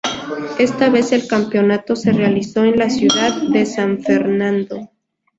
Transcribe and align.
Esta 0.57 0.89
vez 0.89 1.11
el 1.11 1.27
campeonato 1.27 1.95
se 1.95 2.11
realizó 2.11 2.63
en 2.65 2.77
la 2.79 2.89
ciudad 2.89 3.39
de 3.53 3.67
San 3.67 3.99
Fernando. 3.99 4.89